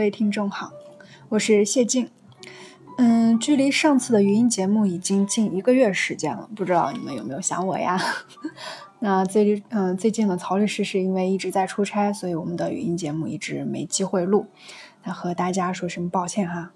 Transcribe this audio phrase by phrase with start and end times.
[0.00, 0.72] 各位听众好，
[1.28, 2.08] 我是谢静。
[2.96, 8.00] 嗯，距离上次的语音节目已经近一个月时间了，不知道你们有没有想我呀？
[9.00, 14.46] 那最嗯最近呢，曹律师是因为一直在出差，所以我们的语音节目一直没机会录，
[15.04, 16.72] 那和大家说声抱歉哈。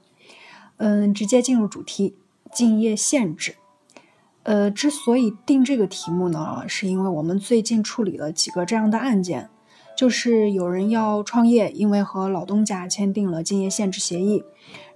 [0.76, 2.18] 嗯，直接进入主题，
[2.52, 3.54] 竞业限制。
[4.42, 9.48] 呃，之所以定这个题目呢，是因为我们最近处理了几个这样的案件。
[9.96, 14.44] 就是有人要创业，因为和老东家签订了竞业限制协议，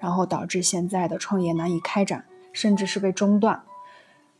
[0.01, 3.63] 然后导致现在的创业难以开展，甚至是被中断。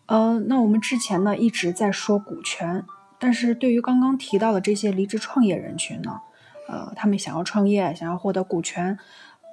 [0.07, 2.85] 呃，那我们之前呢一直在说股权，
[3.19, 6.21] 但是对于刚刚提到的这些离职创业人群呢，
[6.67, 8.99] 呃，他们想要创业，想要获得股权，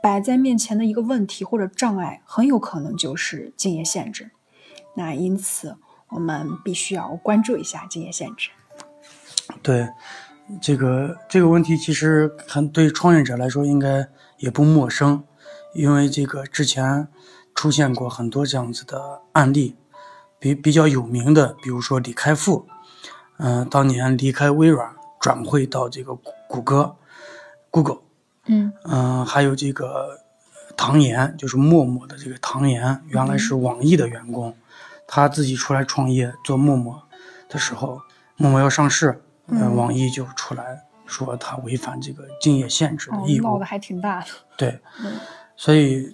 [0.02, 4.32] 摆在面前的一个问题或者障碍，很有可能就是竞业限制。
[4.96, 5.78] 那因此，
[6.10, 8.50] 我们必须要关注一下竞业限制。
[9.62, 9.90] 对。
[10.62, 14.08] 这个这个问题其实很对创业者来说应该
[14.38, 15.24] 也不陌生，
[15.74, 17.08] 因为这个之前
[17.56, 19.76] 出现过很多这样子的案例，
[20.38, 22.68] 比比较有名的，比如说李开复，
[23.38, 26.14] 嗯，当年离开微软转会到这个
[26.48, 26.96] 谷歌
[27.72, 28.02] ，Google，
[28.46, 30.20] 嗯嗯，还有这个
[30.78, 34.56] 唐岩，就是陌陌的这个唐岩，原来是网易的员工，
[35.08, 37.02] 他自己出来创业做陌陌
[37.50, 38.00] 的时候，
[38.38, 39.24] 陌陌要上市。
[39.48, 44.28] 嗯，网易就出来说他违反这个竞业限制的义务，闹得还挺大的。
[44.58, 44.80] 对，
[45.56, 46.12] 所以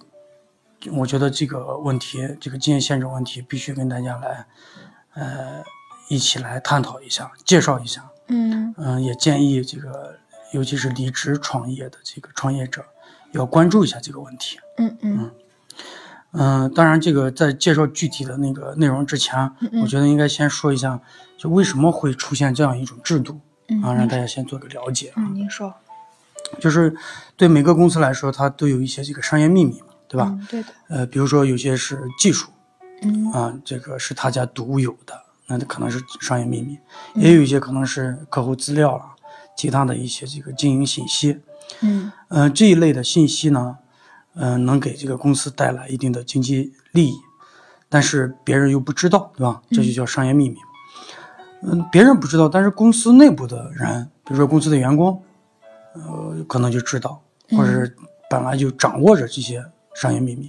[0.92, 4.46] 我觉得这个问题，这个竞业限制问题，必须跟大家来，
[5.14, 5.62] 呃，
[6.08, 8.08] 一起来探讨一下，介绍一下。
[8.28, 10.16] 嗯嗯，也建议这个，
[10.52, 12.84] 尤其是离职创业的这个创业者，
[13.32, 14.58] 要关注一下这个问题。
[14.78, 15.30] 嗯嗯嗯，
[16.74, 19.50] 当然，这个在介绍具体的那个内容之前，
[19.82, 21.00] 我觉得应该先说一下。
[21.38, 23.40] 就为什么会出现这样一种制度
[23.82, 23.92] 啊？
[23.92, 25.12] 让大家先做个了解。
[25.16, 25.74] 嗯，您说，
[26.60, 26.94] 就是
[27.36, 30.38] 对每个公司来说，它都有一些这个商业秘密嘛，对吧？
[30.48, 30.68] 对的。
[30.88, 32.48] 呃，比如说有些是技术，
[33.02, 36.76] 嗯啊，这个是他家独有的，那可能是商业秘密；
[37.16, 39.04] 也有一些可能是客户资料了，
[39.56, 41.40] 其他的一些这个经营信息。
[41.80, 43.78] 嗯呃，这一类的信息呢，
[44.34, 47.14] 嗯，能给这个公司带来一定的经济利益，
[47.88, 49.60] 但是别人又不知道，对吧？
[49.70, 50.56] 这就叫商业秘密。
[51.62, 55.22] 嗯，别人不知道，但是公司内部的人，比如说公司的员工，
[55.94, 57.96] 呃，可能就知道，或者是
[58.30, 60.48] 本来就掌握着这些商业秘密。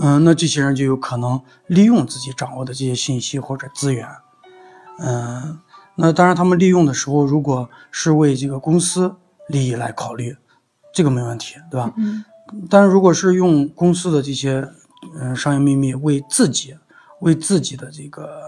[0.00, 4.08] 嗯，那这些人就有可能利用自己掌握的这些信息或者资源。
[4.98, 5.58] 嗯，
[5.96, 9.16] 那当然，他们利用的时候，如果是为这个公司
[9.48, 10.36] 利益来考虑，
[10.94, 11.92] 这个没问题，对吧？
[11.96, 12.24] 嗯。
[12.70, 14.66] 但是如果是用公司的这些
[15.16, 16.76] 嗯商业秘密为自己，
[17.20, 18.42] 为自己的这个。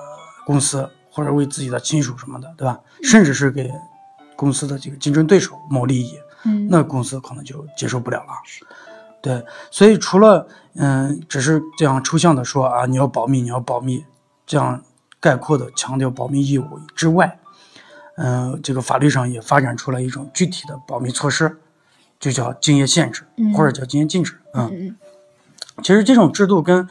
[0.47, 2.79] 公司或者为自己的亲属什么的，对吧？
[3.03, 3.69] 甚至是给
[4.37, 8.29] 公司的这个竞争对手谋利益，嗯，那公司可能就接受不了了。
[9.21, 14.05] 对，所以除了嗯，只是这样抽象的说啊，你要保密，你要保密，
[14.47, 14.81] 这样
[15.19, 17.41] 概括的强调保密义务之外，
[18.19, 21.59] 嗯，这个法律上也发展出来一种具体的保密措施，
[22.19, 23.25] 就叫竞业限制，
[23.56, 24.34] 或者叫竞业禁止。
[24.54, 24.97] 嗯，
[25.82, 26.88] 其实这种制度跟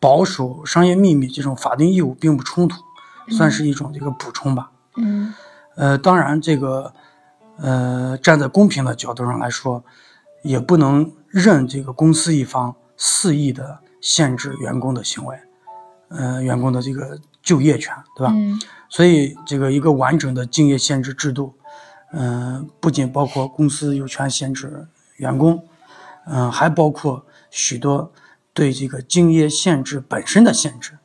[0.00, 2.76] 保守商业秘密这种法定义务并不冲突。
[3.30, 5.32] 算是一种这个补充吧，嗯，
[5.76, 6.92] 呃，当然这个，
[7.56, 9.82] 呃，站在公平的角度上来说，
[10.42, 15.38] 也不能任这个公司一方肆意的限制员工的行为，
[16.08, 18.32] 呃，员工的这个就业权，对吧？
[18.36, 21.54] 嗯，所以这个一个完整的竞业限制制度，
[22.16, 24.86] 嗯，不仅包括公司有权限制
[25.16, 25.66] 员工，
[26.26, 28.12] 嗯，还包括许多
[28.52, 30.98] 对这个竞业限制本身的限制。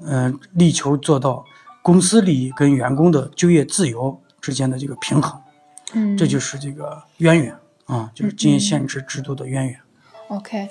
[0.00, 1.44] 嗯，力求做到
[1.80, 5.40] 公司利益跟员工的就业自由之间的这个平衡，
[5.94, 7.56] 嗯，这就是这个渊源
[7.86, 9.80] 啊，就是竞业限制制度的渊源。
[10.28, 10.68] OK，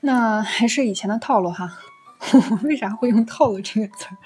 [0.00, 1.78] 那还是以前的套路哈。
[2.64, 4.16] 为啥会用“套路”这个词儿？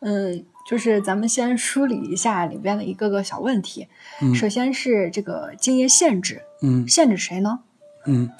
[0.00, 3.88] 嗯，就是咱们先梳理一下里边的一个个小问题。
[4.20, 7.60] 嗯，首先是这个竞业限制，嗯，限制谁呢？
[8.06, 8.30] 嗯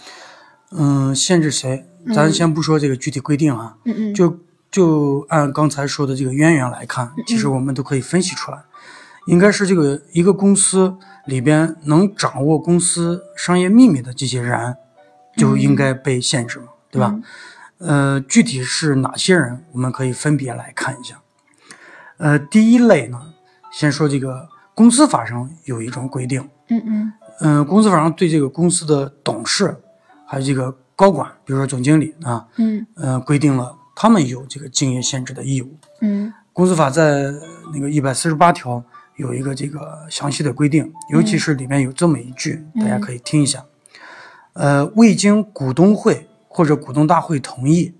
[0.71, 1.87] 嗯，限制谁？
[2.15, 4.39] 咱先不说这个具体规定啊，嗯嗯，就。
[4.73, 8.59] 就按刚才说的这个渊源来看，其实我们都可以分析出来，
[9.27, 10.97] 应该是这个一个公司
[11.27, 14.75] 里边能掌握公司商业秘密的这些人，
[15.37, 17.15] 就应该被限制嘛，对吧？
[17.81, 21.21] 呃，具体是哪些人，我们可以分别来看一下。
[22.23, 23.21] 呃，第一类呢，
[23.73, 29.77] 先说这个公司法上有一种规定，嗯嗯，嗯，公司法上对这个公司的董事
[30.25, 33.77] 还有这个高管，比如说总经理啊，嗯，呃，规定了。
[33.97, 35.77] 他们有这个竞业限制的义务。
[36.01, 37.33] 嗯，公司法在
[37.75, 38.83] 那个一百四十八条
[39.17, 43.65] 有一个这个详细的规定，尤其是里面有这么一句，大家可以听一下：
[44.53, 47.93] 呃，未经股东会或者股东大会同意，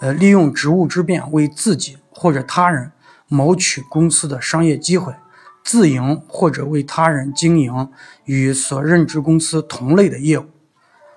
[0.00, 2.92] 呃，利用职务之便为自己或者他人
[3.32, 5.14] 谋取公司的商业机会，
[5.64, 7.88] 自营或者为他人经营
[8.26, 10.46] 与所任职公司同类的业务，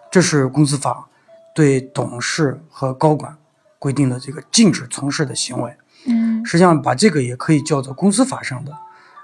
[0.10, 1.10] 这是公司法
[1.54, 3.36] 对董事和高管
[3.78, 5.76] 规定的这个禁止从事的行为。
[6.08, 8.72] 嗯实际上，把这个也可以叫做公司法上的，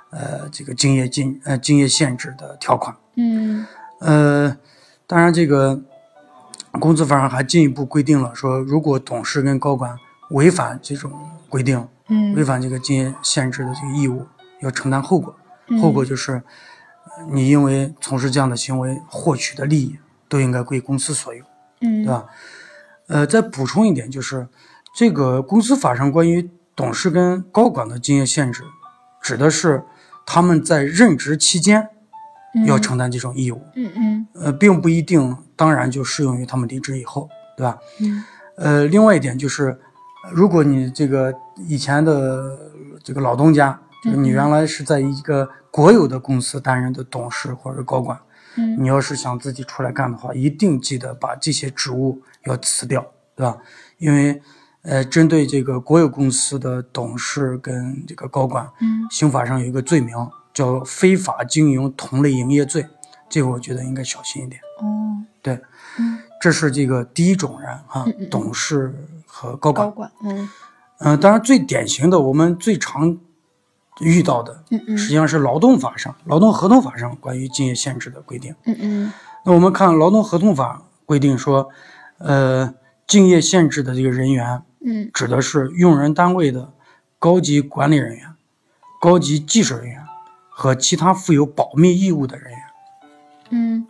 [0.10, 2.96] 呃，这个竞业禁呃竞业限制的条款。
[3.16, 3.66] 嗯
[4.00, 4.58] 呃，
[5.06, 5.80] 当然，这个
[6.80, 9.96] 公司法上还进一步规定了，说如果董事跟高管
[10.32, 11.12] 违反这种
[11.48, 11.88] 规定，
[12.36, 14.28] 违嗯反这个禁业限制的这个义务，
[14.62, 15.36] 要承担后果。
[15.68, 19.98] 嗯后果就是，呃你因为从事这样的行为获取的利益，
[20.28, 21.44] 都应该归公司所有。
[21.82, 22.26] 嗯对吧？
[23.08, 24.48] 呃，再补充一点，就是
[24.94, 28.64] 这个公司法上关于董事跟高管的竞业限制，
[29.22, 29.84] 指的是
[30.26, 31.90] 他们在任职期间
[32.66, 37.80] 要承担这种义务，嗯嗯呃，并不一定，当然就适用于他们离职以后，对吧？
[38.00, 38.24] 嗯
[38.58, 39.80] 呃，另外一点就是，
[40.30, 42.58] 如果你这个以前的
[43.04, 48.20] 这个老东家，就是你原来是在一个国有的公司担任的董事或者高管，
[48.56, 48.82] 嗯。
[48.82, 53.58] 你要是想自己出来干的话，一定记得把这些职务要辞掉，对吧？
[53.98, 54.42] 因为，
[54.84, 59.08] 呃，针对这个国有公司的董事跟这个高管，嗯。
[59.10, 60.16] 刑法上有一个罪名
[60.54, 62.88] 叫非法经营同类营业罪，
[63.30, 64.62] 这个我觉得应该小心一点。
[64.80, 65.24] 哦。
[65.42, 65.60] 对，
[65.98, 66.20] 嗯。
[66.40, 68.94] 这是这个第一种人啊嗯嗯嗯，董事
[69.34, 69.92] 和高管高。
[69.92, 70.50] 管嗯
[71.00, 73.18] 嗯、当然最典型的，我们最常
[74.02, 78.54] 遇到的，嗯嗯实际上是劳动法上、劳动合同法上关于竞业限制的规定。
[78.66, 79.14] 嗯嗯
[79.46, 81.70] 那我们看劳动合同法规定说，
[82.20, 82.74] 呃，
[83.08, 86.72] 竞业限制的这个人员嗯指的是用人单位的
[87.18, 88.36] 高级管理人员、
[89.00, 90.04] 高级技术人员
[90.50, 92.60] 和其他负有保密义务的人员。
[93.50, 93.88] 嗯，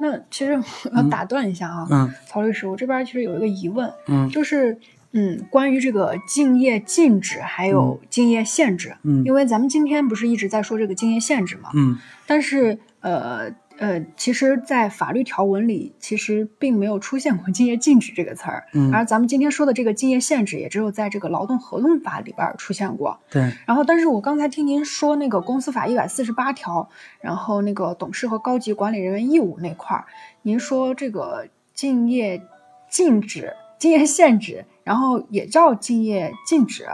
[0.00, 2.14] 那其实我要打断一下啊，嗯。
[2.26, 4.28] 曹律师，我这边其实有一个疑问，嗯。
[4.30, 4.78] 就是
[5.12, 9.24] 嗯，关于这个竞业禁止还有竞业限制，嗯。
[9.24, 11.96] 因为咱们今天不是一直在说这个竞业限制嘛，嗯。
[12.26, 23.18] 但是呃呃，其实，在法律条文里，其实并没有出现过 “竞业禁止”这个词儿，嗯，而咱们今天说的这个竞业限制，也只有在这个劳动合同法里边儿出现过。
[23.30, 26.88] 对，然后，但是我刚才听您说那个公司法一百四十八条，
[27.20, 30.06] 然后那个董事和高级管理人员义务那块儿，
[30.42, 32.42] 您说这个竞业
[32.90, 36.84] 禁止、竞业限制，然后也叫竞业禁止，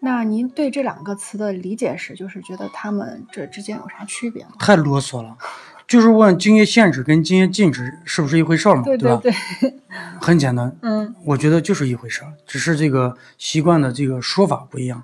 [0.00, 4.52] 那您对这两个词的理解是，就是觉得他们这之间有啥区别吗？
[4.58, 5.36] 太啰嗦了。
[5.92, 8.82] 就是问竞业限制跟竞业禁止是不是一回事儿嘛？
[8.82, 9.20] 对吧？
[9.22, 9.30] 对，
[10.18, 15.02] 很简单，嗯，我觉得就是一回事儿，只是这个习惯的这个说法不一样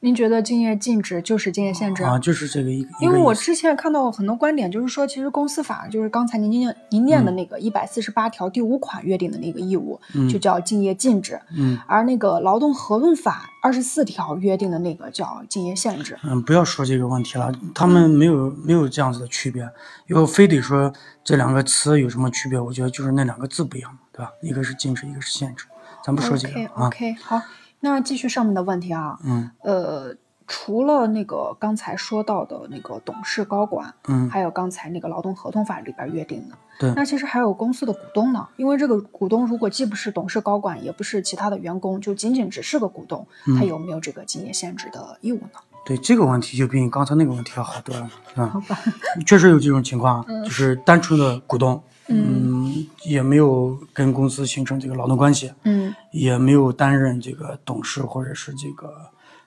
[0.00, 2.04] 您觉得竞业禁止就是竞业限制？
[2.04, 2.90] 啊，就是这个一个。
[3.00, 16.16] 因为我之前看到很多观点，就是说，其实公司法就是刚才您念您念的那个一百四十八条第五款约定的那个义务，嗯就叫竞业禁止，嗯而那个劳动合同法二十四条约定的那个叫竞业限制。
[16.22, 19.68] 嗯，不要说这个问题了，他们没有没有这样子的区别。
[20.06, 20.92] 要非得说
[21.24, 24.30] 这两个词有什么区别，我觉得就是那两个字不一样，对吧？
[24.42, 25.66] 一个是禁止，一个是限制。
[26.04, 26.64] 咱不说这个。
[26.76, 27.42] OK，好，
[27.80, 29.50] 那继续上面的问题啊，嗯。
[29.62, 30.14] 呃，
[30.46, 36.92] 除了那个刚才说到的那个董事、高管，嗯，还有刚才那个劳动合同法里边约定的，对。
[36.94, 43.26] 那其实还有公司的股东呢，因为这个股东如果既不是董事、高管，也不是其他的员工，就仅仅只是个股东，
[43.58, 45.60] 他嗯有没有这个竞业限制的义务呢？
[45.84, 48.48] 对这个问题就比你刚才那个问题要好多了，是吧？
[48.48, 48.78] 好吧，
[49.26, 52.64] 确实有这种情况，就是单纯的股东，嗯。
[52.68, 55.94] 嗯，也没有跟公司形成这个劳动关系，嗯。
[56.12, 58.92] 也没有担任这个董事或者是这个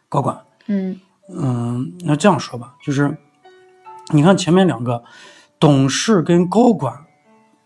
[0.10, 0.38] 高管。
[0.68, 1.00] 嗯。
[1.34, 3.16] 嗯，那这样说吧，就是
[4.14, 5.04] 你看前面两个，
[5.60, 6.94] 董事跟高管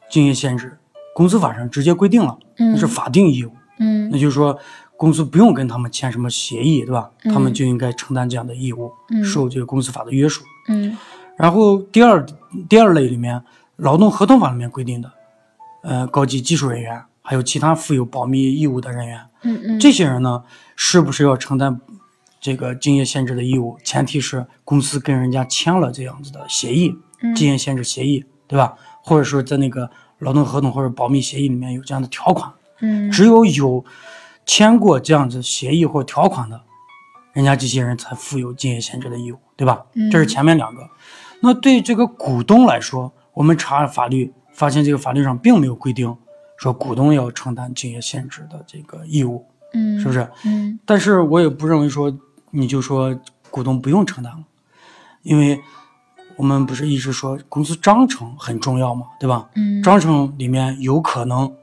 [0.09, 0.77] 竞业限制，
[1.15, 4.09] 公司法上直接规定了，那嗯是法定义务，嗯。
[4.11, 4.57] 那就是说
[4.97, 7.09] 公司不用跟他们签什么协议，对吧？
[7.23, 7.33] 嗯。
[7.33, 9.23] 他们就应该承担这样的义务，嗯。
[9.23, 10.43] 受这个公司法的约束。
[10.67, 10.95] 嗯。
[11.35, 12.25] 然后第二
[12.69, 13.41] 第二类里面，
[13.77, 15.11] 劳动合同法里面规定的，
[15.83, 20.43] 呃，高级技术人员还有其他负有保密义务的人员，嗯嗯，这些人呢，
[20.75, 21.81] 是不是要承担
[22.39, 23.77] 这个竞业限制的义务？
[23.83, 28.75] 前提是公司跟人家签了这样子的协议，嗯竞业限制协议，对吧？
[29.01, 29.89] 或者说在那个
[30.19, 33.83] 劳动合同或者保密协议里面有这样的条款，嗯只有有
[34.45, 36.61] 签过这样子协议或条款的，
[37.33, 39.83] 人家这些人才负有竞业限制的义务，对吧？
[39.95, 40.87] 嗯这是前面两个。
[41.41, 46.15] 那对这个股东来说，我们查法律发现，这个法律上并没有规定
[46.57, 50.27] 说股东要承担竞业限制的这个义务，嗯是不是？
[50.45, 52.17] 嗯但是我也不认为说
[52.49, 53.13] 你就说
[53.51, 54.43] 股东不用承担了，
[55.21, 55.61] 因为
[56.37, 59.07] 我们不是一直说公司章程很重要嘛？
[59.19, 59.49] 对吧？
[59.55, 61.53] 嗯章程里面有可能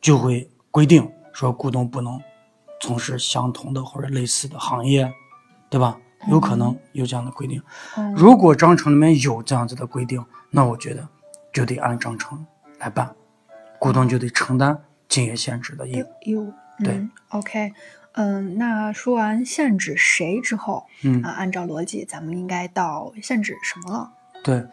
[0.00, 2.20] 就会规定说股东不能
[2.80, 5.10] 从事相同的或者类似的行业，
[5.70, 5.98] 对吧？
[6.28, 7.60] 有可能有这样的规定。
[7.96, 11.08] 嗯如果章程里面有这样子的规定，那我觉得
[11.52, 12.46] 就得按章程
[12.78, 13.14] 来办，
[13.78, 14.78] 股东就得承担
[15.08, 16.06] 竞业限制的义务。
[16.22, 17.72] 有对嗯，OK，
[18.12, 24.10] 嗯，那说完限制谁之后，嗯啊，按照逻辑，咱们应该到限制什么了？
[24.42, 24.64] 对，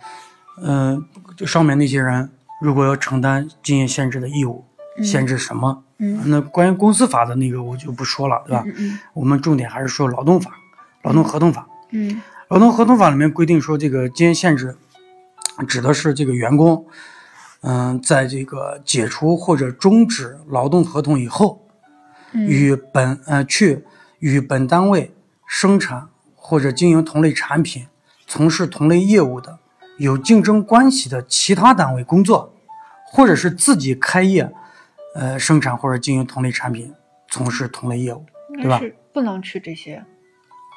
[0.63, 1.05] 嗯、
[1.35, 2.29] 就上面那些人
[2.61, 4.63] 如果要承担竞业限制的义务，
[5.03, 5.83] 限制什么？
[6.01, 8.63] 嗯那关于公司法的那个我就不说了，对吧？
[8.65, 10.51] 嗯嗯我们重点还是说劳动法、
[11.03, 11.67] 劳动合同法。
[11.91, 14.75] 嗯劳动合同法里面规定说，这个竞业限制
[15.67, 16.85] 指的是这个员工，
[17.61, 21.65] 嗯、在这个解除或者终止劳动合同以后，
[22.31, 23.85] 嗯与本呃去
[24.19, 25.13] 与本单位
[25.45, 27.87] 生产或者经营同类产品、
[28.27, 29.59] 从事同类业务的
[29.97, 32.53] 有竞争关系的其他单位工作，
[33.05, 34.51] 或者是自己开业，
[35.15, 36.93] 呃生产或者经营同类产品、
[37.29, 38.25] 从事同类业务，
[38.55, 38.79] 对吧？
[39.11, 40.05] 不能去这些，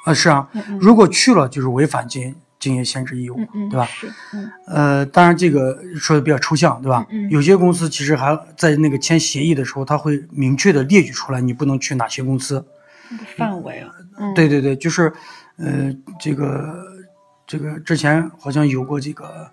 [0.07, 0.79] 啊是啊，嗯嗯。
[0.79, 3.37] 如果去了就是违反竞竞业限制义务，
[3.69, 3.89] 对吧？
[4.69, 7.05] 呃，当然这个说的比较抽象，对吧？
[7.29, 12.65] 有些公司其实还在那个签协议的时候，他会明确的列举出来，你不能去哪些公司。
[13.37, 15.13] 范围啊，嗯，对对对，就是，
[15.57, 16.87] 呃，这个
[17.49, 19.51] 这个之前好像有过这个，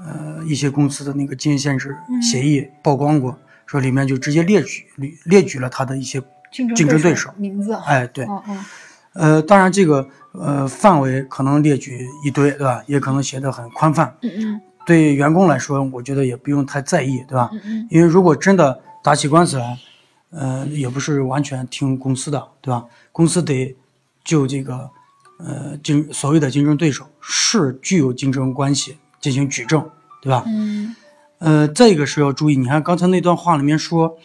[0.00, 6.20] 呃，一些公司的那个竞业限制嗯协议曝光过，说里面就直接列举列列举了他的一些，
[6.50, 8.26] 竞争对手名字，哎，对，
[9.14, 12.82] 呃，当然这个呃范围可能列举一堆，对吧？
[12.86, 17.50] 也可能写的很宽泛，嗯嗯对员工来说，我觉得也不用太在意，对吧？
[17.52, 19.78] 嗯嗯因为如果真的打起官司来，
[20.30, 22.84] 呃，也不是完全听公司的，对吧？
[23.12, 23.76] 公司得
[24.24, 24.90] 就这个
[25.38, 29.88] 呃竞所谓的竞争对手是具有竞争关系进行举证，
[30.20, 30.42] 对吧？
[30.46, 30.96] 嗯
[31.38, 34.16] 呃，再一个是要注意，你看刚才那段话里面说，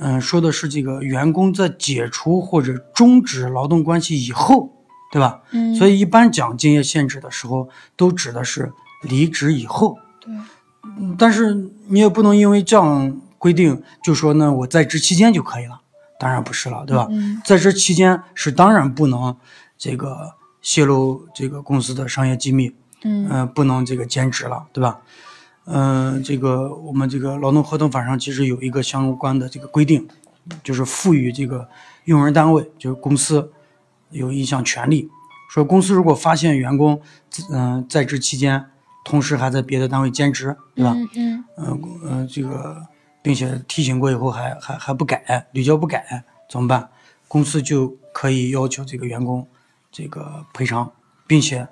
[0.00, 4.70] 嗯、说的是这个员工在解除或者终止劳动关系以后，
[5.10, 5.40] 对吧？
[5.52, 9.96] 嗯，所以一般讲竞业限制的时候，都指的是离职以后。
[10.20, 10.32] 对，
[10.98, 11.54] 嗯但是
[11.88, 15.80] 你也不能因为这样规定就说呢我在职期间就可以了，
[16.18, 17.06] 当然不是了，对吧？
[17.10, 19.34] 嗯在职期间是当然不能
[19.78, 25.00] 这个泄露这个公司的商业机密，嗯嗯、不能这个兼职了，对吧？
[25.70, 30.08] 嗯、这个我们这个劳动合同法上其实有一个相关的这个规定，
[30.62, 31.68] 就是赋予这个
[32.04, 33.52] 用人单位，就是公司
[34.10, 35.08] 有一项权利，
[35.50, 37.00] 说公司如果发现员工
[37.52, 38.64] 嗯、在职期间
[39.04, 40.92] 同时还在别的单位兼职，对吧？
[40.94, 42.86] 嗯嗯嗯呃，这个，
[43.22, 46.88] 并且提醒过以后还还还不改，屡教不改，怎么办？
[47.28, 49.46] 公司就可以要求这个员工
[49.92, 50.90] 这个赔偿，
[51.26, 51.68] 并且，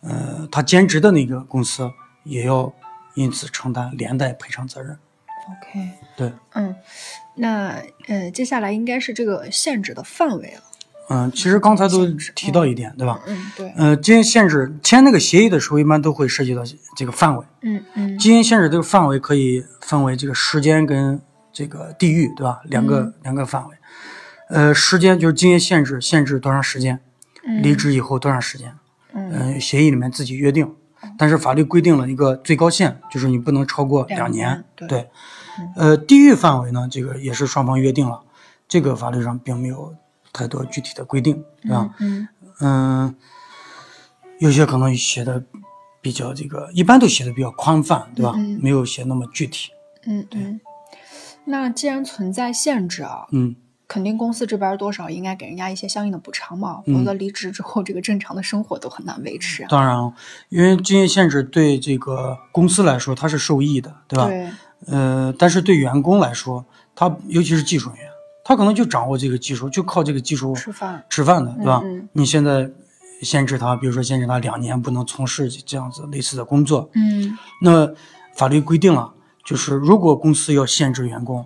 [0.00, 1.90] 呃，他兼职的那个公司
[2.24, 2.72] 也要
[3.14, 4.96] 因此承担连带赔偿责任。
[5.50, 6.74] ，OK，对，嗯，
[7.36, 10.62] 那呃，接下来应该是这个限制的范围了，
[11.08, 13.20] 嗯，其实刚才都提到一点，对吧？
[13.26, 16.62] 嗯对，呃，经营限制签那个协议的时候，一般都会涉及到
[16.96, 17.44] 这个范围。
[17.62, 18.18] 嗯嗯。
[18.18, 21.20] 经营限制这个范围可以分为这个时间跟
[21.52, 22.60] 这个地域，对吧？
[22.64, 23.76] 两个、两个范围。
[24.48, 27.00] 呃，时间就是经营限制，限制多长时间，
[27.44, 27.60] 嗯。
[27.60, 28.72] 离职以后多长时间，
[29.14, 29.30] 嗯。
[29.32, 30.72] 嗯、协议里面自己约定，
[31.20, 35.10] 但是法律规定了一个最高限，就是你不能超过两两年对对，
[35.76, 38.22] 呃，地域范围呢，这个也是双方约定了，
[38.66, 39.94] 这个法律上并没有
[40.32, 41.94] 太多具体的规定，对吧？
[41.98, 42.26] 嗯
[42.60, 43.14] 嗯，
[44.38, 45.44] 有些可能写的
[46.00, 48.32] 比较这个，一般都写的比较宽泛，对吧？
[48.36, 49.68] 嗯嗯没有写那么具体。
[50.06, 50.58] 嗯对，
[51.44, 53.54] 那既然存在限制啊，嗯，
[53.90, 59.66] 肯定公司这边多少应该给人家一些相应的补偿嘛，嗯否则离职之后这个正常的生活都很难维持啊。
[59.68, 60.12] 当然啊，
[60.48, 64.28] 因为经营限制对这个公司来说它是受益的，对吧？
[64.28, 64.48] 对，
[64.86, 68.06] 呃，但是对员工来说，他尤其是技术人员，
[68.44, 71.80] 他可能就掌握这个技术，就靠这个技术吃饭，吃饭的，对吧？
[71.82, 72.70] 嗯嗯你现在
[73.22, 77.88] 限制他，比如说限制他两年不能从事这样子类似的工作，嗯那
[78.36, 79.12] 法律规定了，
[79.44, 81.44] 就是如果公司要限制员工，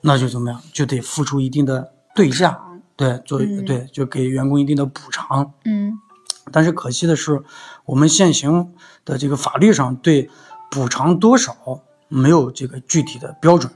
[0.00, 2.58] 那就怎么样，就得付出一定的对价，
[2.96, 5.52] 对，做、嗯对，就给员工一定的补偿。
[5.64, 5.98] 嗯
[6.50, 7.42] 但是可惜的是，
[7.84, 8.72] 我们现行
[9.04, 10.30] 的这个法律上对
[10.70, 11.54] 补偿多少
[12.08, 13.70] 没有这个具体的标准，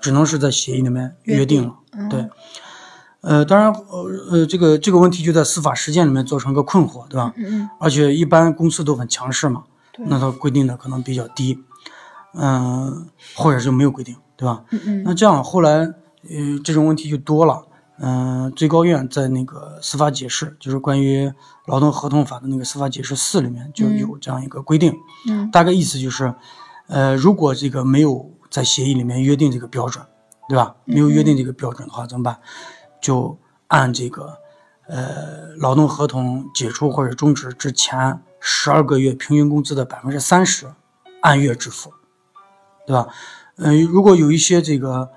[0.00, 1.74] 只能是在协议里面约定了。
[1.92, 2.30] 嗯对，
[3.20, 7.34] 呃，当然，呃呃，这个这个问题就在司法实践里面造成个困惑，对吧？
[7.36, 9.64] 嗯而且一般公司都很强势嘛，
[9.98, 11.62] 那它规定的可能比较低，
[12.32, 14.64] 嗯、或者是没有规定，对吧？
[14.72, 17.64] 嗯嗯那这样后来，呃，这种问题就多了，
[18.00, 21.32] 嗯、最高院在那个司法解释，就是关于
[21.66, 24.92] 劳动合同法的那个司法解释四里面就有这样一个规定，
[25.28, 26.34] 嗯大概意思就是，
[26.88, 30.04] 呃，如果这个没有在协议里面约定这个标准，
[30.48, 30.74] 对吧？
[30.86, 32.36] 没有约定这个标准的话，怎么办？
[33.00, 34.36] 就按这个
[34.88, 40.66] 呃劳动合同解除或者终止之前十二个月平均工资的百分之三十
[41.20, 41.92] 按月支付，
[42.88, 43.06] 对吧？
[43.62, 45.10] 嗯、如果有一些这个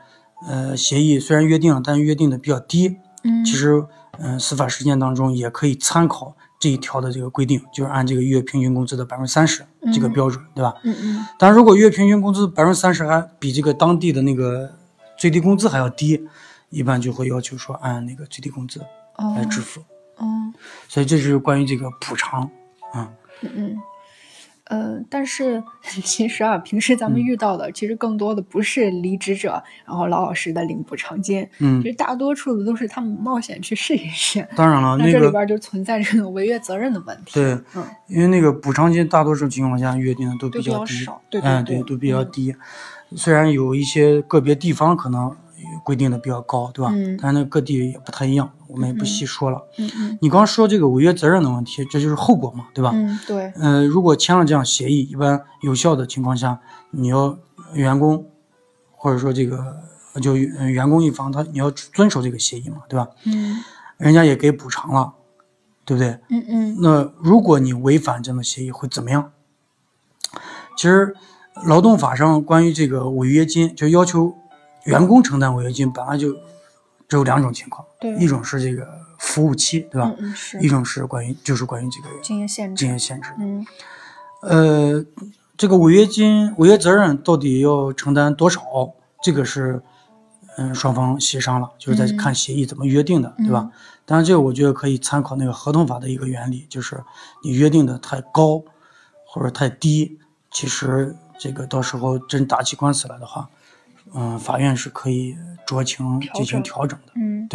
[0.47, 3.85] 呃协议虽然约定了，但约定的比较低，嗯其实
[4.19, 10.73] 嗯、司法实践当中也可以参考这一条的这个规定，就是按这个月平均工资的百分之三十这个标准，对吧？
[10.83, 14.71] 嗯嗯但如果月平均工资百分之三十还比这个当地的那个
[15.17, 16.25] 最低工资还要低，
[16.69, 18.79] 一般就会要求说按那个最低工资
[19.17, 19.81] 哦来支付。
[20.17, 20.25] 哦
[20.87, 22.49] 所以这是关于这个补偿
[22.93, 23.11] 啊。
[23.41, 23.77] 嗯嗯。
[24.65, 25.63] 呃，但是
[26.03, 34.47] 其实啊，平时咱们嗯遇到的，其实更多的不是离职者，然后老老实的领补偿金，嗯其，实大多数的都是他们冒险去试一试。
[34.55, 37.33] 当然了，那那个这里边就存在这种违约责任的问题。
[37.35, 42.55] 对，嗯，因为那个补偿金大多数情况下约定的都都比较比较低，少对对嗯，对都比较嗯低。
[43.15, 45.35] 虽然有一些个别地方可能
[45.83, 46.91] 规定的比较高，对吧？
[46.93, 49.61] 嗯但是那各地也不太一样，我们也不嗯细说了。
[49.77, 52.91] 嗯嗯你刚说这个违约责任的问题，这就是后果嘛，对吧？
[52.93, 56.59] 嗯，对，呃，如果签了这样协议，一般有效的情况下，
[56.91, 57.37] 你要
[57.73, 58.25] 员工
[58.91, 59.83] 或者说这个
[60.21, 63.07] 就呃员工一方他你要遵守这个协议嘛，对吧？
[63.25, 63.63] 嗯
[63.97, 65.13] 人家也给补偿了，
[65.85, 66.19] 对不对？
[66.29, 69.31] 嗯嗯那如果你违反这样的协议会怎么样？
[70.75, 71.15] 其实
[71.65, 74.35] 劳动法上关于这个违约金，就要求
[74.85, 76.33] 员工承担违约金，本来就
[77.07, 78.87] 只有两种情况，对一种是这个
[79.19, 80.11] 服务期，对吧？
[80.61, 82.93] 一种是关于就是关于这个经营限制经。
[82.93, 83.29] 营限制。
[83.37, 83.65] 嗯
[84.41, 85.03] 呃，
[85.57, 88.61] 这个违约金、违约责任到底要承担多少？
[89.23, 89.81] 这个是，
[90.57, 93.71] 嗯，双方协商了，就是在嗯看协议怎么约定的，对吧嗯？
[94.05, 97.03] 当然，这个我觉得可以参考那个合同法的一个原理，就是
[97.43, 98.61] 你约定的太高
[99.25, 100.19] 或者太低，
[100.51, 103.49] 其实这个到时候真打起官司来的话，
[104.13, 107.13] 嗯、法院是可以酌情进行调整的。
[107.15, 107.47] 嗯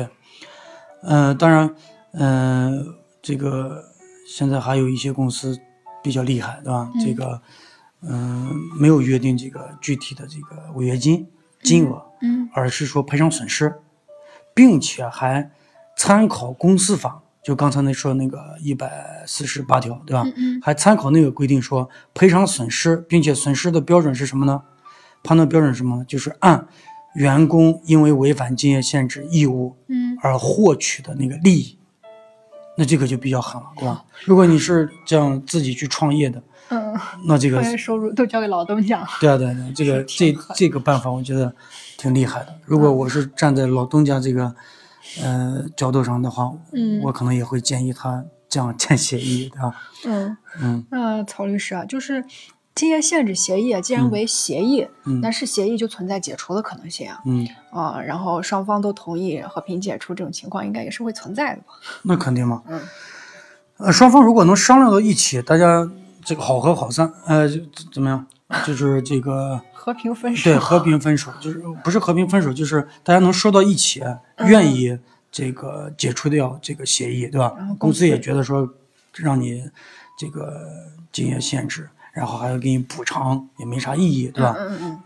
[1.02, 1.74] 呃，当然，
[2.12, 2.84] 呃，
[3.22, 3.82] 这个
[4.28, 5.58] 现在还有一些公司
[6.02, 6.90] 比较厉害，对吧？
[7.02, 7.40] 这个，
[8.02, 11.26] 嗯、没有约定这个具体的这个违约金
[11.62, 13.80] 金额，嗯而是说赔偿损失，
[14.52, 15.50] 并且还
[15.96, 20.22] 参考公司法，就刚才那说那个一百四十八条，对吧？
[20.26, 24.62] 嗯嗯还参考那个规定说赔偿损失，并且损失的标准是什么呢？
[25.22, 26.04] 判断标准是什么？
[26.04, 26.66] 就是按
[27.14, 31.78] 员工因为违反竞业限制义务嗯而获取的那个利益，
[32.76, 34.04] 那这个就比较狠了，对吧？
[34.24, 36.94] 如果你是这样自己去创业的，嗯，
[37.26, 39.06] 那这个收入都交给老东家。
[39.20, 41.52] 对啊对啊对啊，这个这这个办法我觉得
[41.98, 42.54] 挺厉害的。
[42.64, 44.54] 如果我是站在老东家这个
[45.22, 49.74] 呃角度上的话，嗯我可能也会建议他这样 签协议，对吧？
[50.06, 52.24] 嗯，嗯那曹律师啊，就是
[52.74, 57.20] 竞业限制协议啊，既然嗯为协议，嗯那是协议就存在解除的可能性啊。
[57.26, 61.74] 嗯，啊，然后双方都同意和平解除这种情况，应该也是会存在的吧？
[62.02, 62.62] 那肯定嘛。
[62.66, 62.80] 嗯
[63.78, 65.88] 呃，双方如果能商量到一起，大家
[66.24, 67.60] 这个好合好散，呃，就
[67.92, 68.26] 怎么样？
[68.66, 70.50] 就是这个 和平分手。
[70.50, 74.00] 对和平分手，就是不是和平分手，就是大家能说到一起，
[74.36, 74.98] 嗯愿意
[75.32, 77.74] 这个解除掉这个协议，对吧然后？
[77.76, 78.68] 公司也觉得说
[79.14, 79.62] 让你
[80.18, 80.66] 这个
[81.12, 81.88] 竞业限制，
[82.20, 84.54] 然后还要给你补偿，也没啥意义，对吧？
[84.58, 85.00] 嗯嗯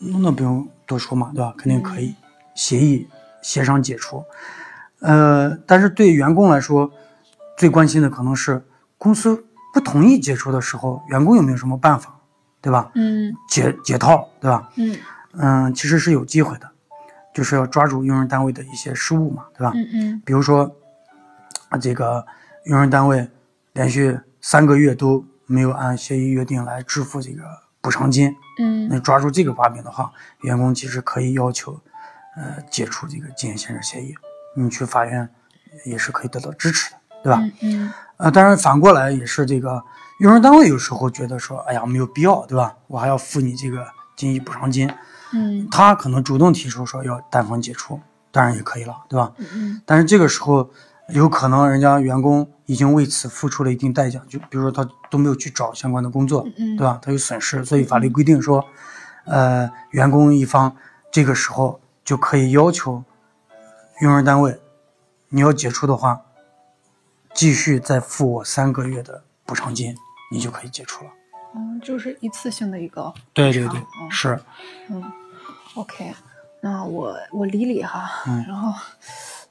[0.00, 1.54] 那那不用多说嘛，对吧？
[1.56, 2.14] 肯定可以
[2.54, 3.08] 协议
[3.40, 4.22] 协商解除。
[5.00, 6.90] 呃，但是对员工来说，
[7.56, 8.62] 最关心的可能是
[8.98, 12.20] 公司不同意解除的时候，员工有没有什么办法，
[12.60, 12.90] 对吧？
[12.96, 14.68] 嗯解解套，对吧？
[14.76, 14.94] 嗯
[15.32, 16.70] 嗯，其实是有机会的，
[17.32, 19.72] 就是要抓住用人单位的一些失误嘛，对吧？
[19.74, 20.70] 嗯嗯比如说，
[21.70, 22.26] 啊，这个
[22.64, 23.26] 用人单位
[23.72, 27.42] 连续三个月都没有按协议约定来支付这个
[27.80, 31.72] 补偿金，嗯那抓住这个把柄的话，员工其实可以要求，
[32.36, 34.14] 呃，解除这个竞业限制协议，
[34.54, 35.28] 你去法院
[35.86, 37.40] 也是可以得到支持的，对吧？
[37.40, 39.82] 嗯嗯呃，当然反过来也是这个
[40.20, 42.76] 用人单位有时候觉得说，哎呀没有必要，对吧？
[42.86, 44.90] 我还要付你这个经济补偿金，
[45.32, 47.98] 嗯他可能主动提出说要单方解除，
[48.30, 49.32] 当然也可以了，对吧？
[49.38, 50.68] 嗯但是这个时候
[51.08, 56.98] 有可能人家员工已经为此付出了一定代价，就比如说他都没有去找相关的工作，嗯对吧？
[57.00, 58.64] 他有损失，所以法律规定说，
[59.24, 60.76] 呃，员工一方
[61.10, 63.02] 这个时候就可以要求
[64.02, 64.60] 用人单位，
[65.30, 66.20] 你要解除的话，
[67.32, 69.94] 继续再付我三个月的补偿金，
[70.30, 71.10] 你就可以解除了。
[71.54, 74.10] 嗯，就是一次性的一个对对对，嗯。
[74.10, 74.38] 是，
[74.90, 75.02] 嗯
[75.74, 76.14] ，OK，
[76.60, 78.44] 那我我理理哈，嗯。
[78.46, 78.70] 然后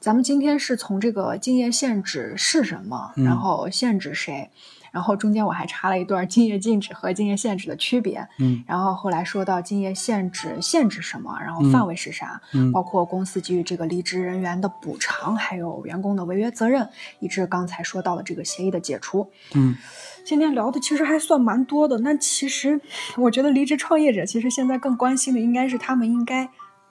[0.08, 4.48] 咱们今天是从这个竞业限制是什么，嗯然后限制谁，
[4.90, 16.88] 然后中间我还插了一段竞业禁止和竞业限制的区别，嗯然后后来说到竞业限制限制什么，然后范围是啥，嗯包括公司给予这个离职人员的补偿，还有员工的违约责任，
[17.20, 19.30] 以致刚才说到的这个协议的解除。
[19.54, 19.76] 嗯
[20.24, 21.98] 今天聊的其实还算蛮多的。
[21.98, 22.80] 那其实
[23.18, 26.48] 我觉得离职创业者其实现在更关心的应该是他们应该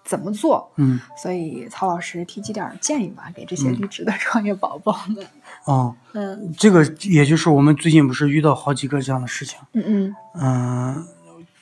[0.07, 0.71] 怎么做。
[0.77, 5.27] 嗯所以曹老师提几点建议吧，给这些离职的创业宝宝们。
[5.65, 11.07] 哦，嗯这个也就是我们最近不是遇到好几个这样的事情，嗯嗯嗯、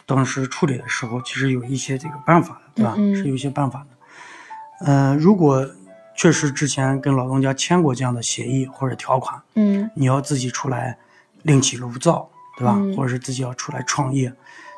[0.06, 2.94] 当时处理的时候，其实有一些这个办法的，对吧？
[2.98, 4.86] 嗯嗯是有一些办法的。
[4.86, 5.68] 呃，如果
[6.16, 10.98] 确实之前跟老东家签过这样的协议或者条款，嗯你要自己出来
[11.44, 12.76] 另起炉灶，对吧？
[12.78, 14.32] 嗯或者是自己要出来创业，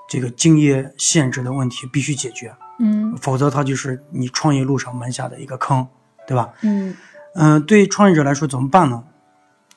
[0.08, 5.88] 这个竞业限制的问题必须解决，嗯否则它就是你创业路上埋下的一个坑，
[6.28, 6.50] 对吧？
[6.62, 6.96] 嗯
[7.36, 9.04] 嗯、对创业者来说怎么办呢？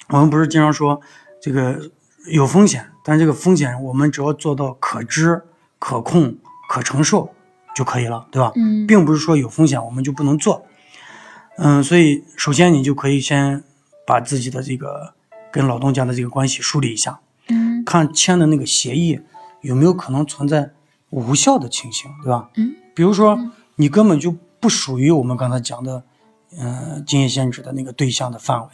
[0.08, 1.00] 我们不是经常说
[1.40, 1.90] 这个
[2.26, 5.42] 有风险，但是这个风险我们只要做到可知、
[5.78, 6.36] 可控、
[6.68, 7.32] 可承受
[7.74, 8.52] 就可以了，对吧？
[8.56, 10.66] 嗯并不是说有风险我们就不能做。
[11.56, 13.62] 嗯，所以首先你就可以先
[14.06, 15.14] 把自己的这个
[15.52, 19.20] 跟老东家的这个关系梳理一下，嗯看签的那个协议
[19.60, 20.70] 有没有可能存在
[21.10, 22.48] 无效的情形，对吧？
[22.56, 23.38] 嗯，比如说
[23.76, 26.02] 你根本就不属于我们刚才讲的，
[26.58, 28.68] 嗯、竞业限制的那个对象的范围，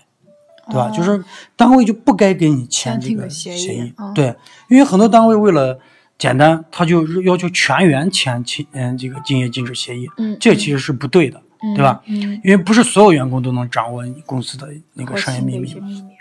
[0.69, 0.89] 对吧？
[0.89, 1.25] 哦就是
[1.55, 4.35] 单位就不该给你签签这个这个协协议，对，
[4.69, 5.79] 因为很多单位为了
[6.19, 11.41] 简单，他就要求全员签签嗯这个竞业禁止协议，嗯这其实是不对的，
[11.75, 12.03] 对吧？
[12.07, 15.75] 嗯，因为不是所有员工都能掌握你公司的那个商业秘密。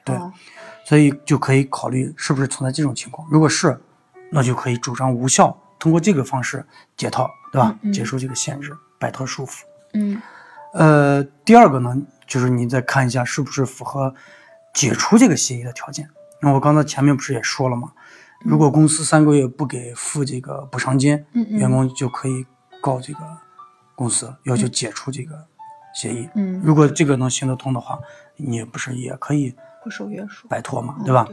[0.04, 0.32] 对哦
[0.88, 3.28] 所以就可以考虑是不是存在这种情况。
[3.32, 3.76] 如果是，
[4.32, 6.66] 那就可以主张无效，通过这个方式
[6.98, 7.78] 解套，对吧？
[7.94, 9.62] 解除这个限制，摆脱束缚。
[9.94, 10.20] 嗯
[10.74, 11.96] 呃，第二个呢，
[12.26, 14.12] 就是你再看一下是不是符合
[14.74, 16.10] 解除这个协议的条件。
[16.42, 17.92] 那我刚才前面不是也说了吗？
[18.40, 22.44] 如果公司三个月不给付这个补偿金，嗯嗯员工就可以
[22.82, 23.20] 告这个
[23.94, 25.46] 公司，要求解除这个
[25.94, 26.28] 协议。
[26.34, 28.00] 嗯，如果这个能行得通的话，
[28.38, 31.28] 你不是也可以不受约束，摆脱嘛，嗯对吧？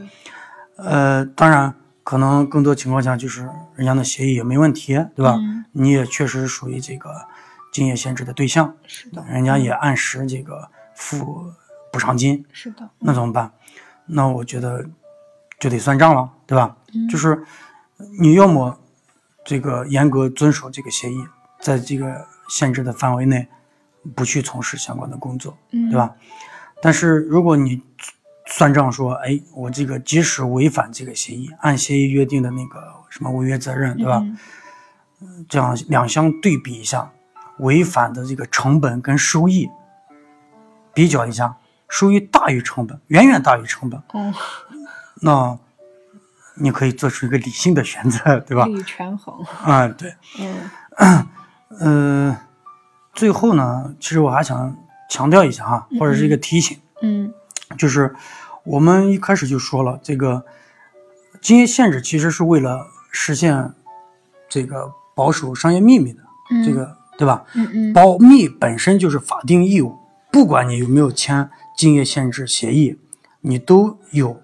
[0.77, 5.37] 呃，当然，可能更多情况下就是人家的协议也没问题，对吧？
[5.39, 7.09] 嗯你也确实属于这个
[7.71, 11.51] 竞业限制的对象，是的，人家也按时这个付
[11.91, 13.51] 补偿金，是的，那怎么办？
[14.05, 14.85] 那我觉得
[15.59, 16.77] 就得算账了，对吧？
[16.93, 17.43] 嗯就是
[18.19, 18.77] 你要么
[19.43, 21.25] 这个严格遵守这个协议，
[21.59, 23.47] 在这个限制的范围内
[24.13, 26.13] 不去从事相关的工作，嗯对吧？
[26.83, 27.81] 但是如果你
[28.55, 34.19] 算账说，哎，我这个即使违反这个协议，按协议约定的那个什么违约责任，对吧？
[34.23, 34.37] 嗯
[35.49, 37.09] 这样两相对比一下，
[37.59, 39.67] 违反的这个成本跟收益
[40.93, 41.55] 比较一下，
[41.89, 44.31] 收益大于成本，远远大于成本，哦，
[45.21, 45.57] 那
[46.55, 48.65] 你可以做出一个理性的选择，对吧？
[48.65, 50.13] 利益权衡，啊、对，
[50.99, 51.27] 嗯
[51.79, 52.37] 呃，
[53.13, 54.77] 最后呢，其实我还想
[55.09, 57.33] 强调一下哈，或者是一个提醒，嗯
[57.77, 58.13] 就是
[58.65, 60.45] 我们一开始就说了，这个
[61.41, 63.73] 竞业限制其实是为了实现
[64.47, 66.19] 这个保守商业秘密的，
[66.51, 67.45] 嗯这个对吧？
[67.55, 69.97] 嗯嗯保密本身就是法定义务，
[70.31, 72.97] 不管你有没有签竞业限制协议，
[73.41, 74.41] 你都有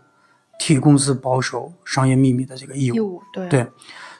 [0.59, 2.95] 替公司保守商业秘密的这个义务。
[2.95, 3.67] 义务对对，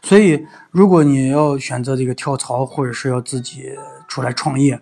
[0.01, 4.79] 所以如果你要选择这个跳槽，或者是要自己出来创业，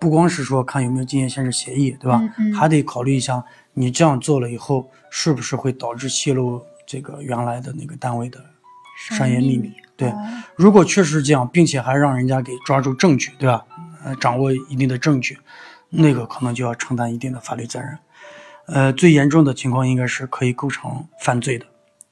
[0.00, 2.18] 不光是说看有没有竞业限制协议，对吧？
[2.38, 3.44] 嗯嗯还得考虑一下，
[3.78, 8.44] 你这样做了以后，是不是会导致泄露这个原来的那个单位的
[9.10, 9.72] 商业秘密？
[9.96, 10.16] 对，哦
[10.56, 13.64] 如果确实是这样，并且还让人家给抓住证据，对吧？
[14.04, 15.38] 呃，掌握一定的证据，
[15.90, 17.98] 那个可能就要承担一定的法律责任。
[18.66, 21.66] 呃，最严重的情况应该是可以构成犯罪的，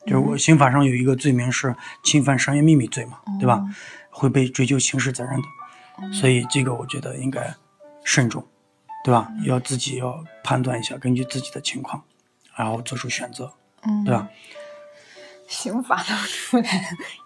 [0.06, 3.62] 就是我刑法上有一个罪名是侵犯商业秘密罪嘛，对吧？
[4.10, 6.12] 会被追究刑事责任的。
[6.12, 7.54] 所以这个我觉得应该
[8.04, 8.44] 慎重，
[9.06, 9.30] 对吧？
[9.44, 12.02] 要自己要判断一下，根据自己的情况，
[12.56, 13.52] 然后做出选择，
[13.84, 14.28] 嗯对吧？
[15.46, 16.64] 刑法都出来，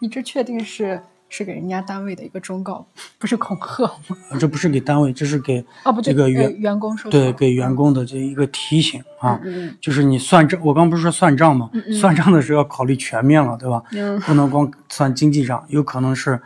[0.00, 2.86] 你这确定是是给人家单位的一个忠告，
[3.18, 4.16] 不是恐吓吗？
[4.30, 11.70] 呃这不是给单位，这是给哦，不这个员员工说对给员工的这一个提醒啊，嗯嗯就是你算账，我刚不是说算账吗？
[11.98, 13.82] 算账的时候要考虑全面了，对吧？
[13.92, 16.38] 嗯不能光算经济账，有可能是，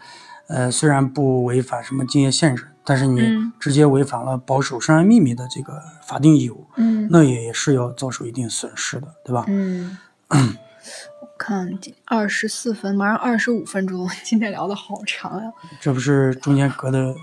[0.47, 9.45] 呃，虽然不违反什么竞业限制，但是你嗯直接违反了保守商业秘密的这个法定义务，嗯那也是要遭受一定损失的，对吧？
[9.49, 9.97] 嗯，
[10.29, 17.15] 我 看二十四分，马上二十五分钟，今天聊的好长呀、这不是中间隔的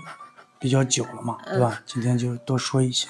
[0.58, 1.74] 比较久了嘛，对吧？
[1.78, 3.08] 嗯今天就多说一些。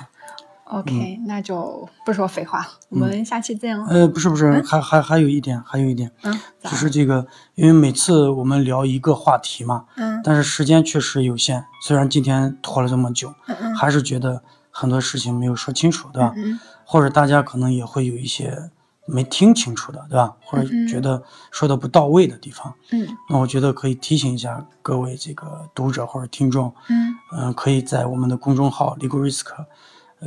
[0.73, 3.87] OK，、那就不说废话，我们下期见了。
[3.89, 6.33] 呃，不是不是，还还还有一点，还有一点，嗯，
[6.63, 10.21] 就是这个，因为每次我们聊一个话题嘛，嗯。
[10.25, 13.77] 但是时间确实有限，虽然今天拖了这么久，嗯嗯。
[13.77, 16.33] 还是觉得很多事情没有说清楚，对吧？
[16.37, 18.71] 嗯或者大家可能也会有一些
[19.07, 20.35] 没听清楚的，对吧？
[20.45, 23.07] 或者觉得说的不到位的地方，嗯。
[23.29, 27.15] 那我觉得可以提醒一下各位这个读者或者听众，嗯。
[27.35, 29.67] 嗯、可以在我们的公众号 Legal Risk 呃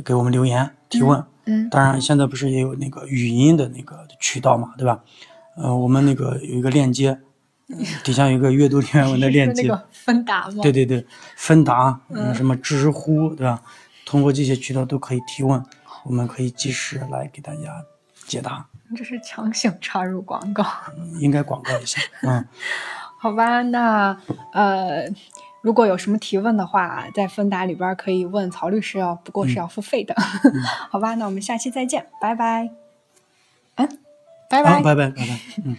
[0.04, 1.18] 给我们留言提问。
[1.48, 5.00] 嗯当然，现在不是也有那个语音的那个渠道嘛，对吧？
[5.56, 7.10] 呃，我们那个有一个链接，
[7.68, 10.62] 呃 底下有一个阅读原文的链接，是 那个芬达吗？
[10.62, 11.06] 对对对，
[11.36, 13.62] 芬达，嗯，什么知乎，对吧？
[14.04, 15.62] 通过这些渠道都可以提问，
[16.04, 17.84] 我们可以及时来给大家
[18.26, 18.66] 解答。
[18.96, 20.64] 这是强行插入广告。
[21.20, 22.44] 应该广告一下，嗯，
[23.18, 24.16] 好吧，那
[24.52, 25.08] 呃，
[25.66, 30.14] 如果有什么提问的话，在芬达里边可以问曹律师哦，不过是要付费的。
[30.88, 32.70] 好吧，那我们下期再见，拜拜。
[33.74, 33.88] 嗯，
[34.48, 34.80] 拜拜。
[34.80, 35.76] 拜拜，拜拜，嗯。